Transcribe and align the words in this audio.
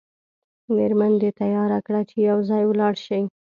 میرمن 0.73 1.13
دې 1.21 1.29
تیاره 1.41 1.79
کړه 1.85 2.01
چې 2.09 2.15
یو 2.29 2.37
ځای 2.49 2.63
ولاړ 2.67 2.93
شئ. 3.05 3.23